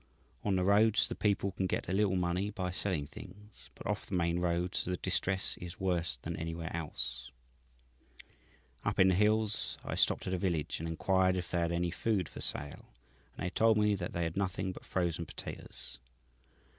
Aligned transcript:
On 0.43 0.55
the 0.55 0.63
roads 0.63 1.07
the 1.09 1.13
people 1.13 1.51
can 1.51 1.67
get 1.67 1.87
a 1.87 1.93
little 1.93 2.15
money 2.15 2.49
by 2.49 2.71
selling 2.71 3.05
things, 3.05 3.69
but 3.75 3.85
off 3.85 4.07
the 4.07 4.15
main 4.15 4.39
roads 4.39 4.83
the 4.83 4.95
distress 4.97 5.57
is 5.57 5.79
worse 5.79 6.15
than 6.17 6.35
anywhere 6.37 6.75
else. 6.75 7.29
"Up 8.83 8.97
in 8.99 9.09
the 9.09 9.13
hills 9.13 9.77
I 9.85 9.93
stopped 9.93 10.25
at 10.25 10.33
a 10.33 10.39
village 10.39 10.79
and 10.79 10.89
inquired 10.89 11.35
if 11.37 11.51
they 11.51 11.59
had 11.59 11.71
any 11.71 11.91
food 11.91 12.27
for 12.27 12.41
sale, 12.41 12.87
and 13.37 13.45
they 13.45 13.51
told 13.51 13.77
me 13.77 13.93
that 13.93 14.11
they 14.13 14.23
had 14.23 14.35
nothing 14.35 14.71
but 14.71 14.85
frozen 14.85 15.27
potatoes. 15.27 15.99